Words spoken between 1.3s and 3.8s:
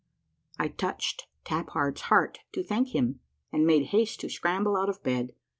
Tap Hard's heart to thank him, and